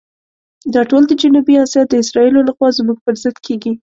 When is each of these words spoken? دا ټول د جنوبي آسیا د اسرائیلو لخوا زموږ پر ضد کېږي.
دا 0.73 0.81
ټول 0.89 1.03
د 1.07 1.11
جنوبي 1.21 1.55
آسیا 1.63 1.81
د 1.87 1.93
اسرائیلو 2.03 2.41
لخوا 2.49 2.67
زموږ 2.77 2.97
پر 3.05 3.15
ضد 3.23 3.37
کېږي. 3.45 3.73